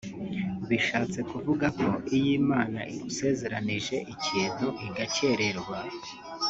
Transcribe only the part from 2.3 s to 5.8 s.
Imana igusezeranije ikintu igakererwa